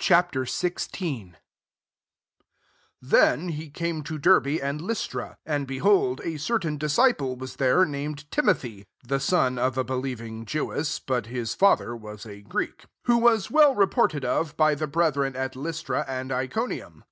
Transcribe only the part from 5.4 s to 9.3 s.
And be hold, a certain disciple was there, named Timothy, (the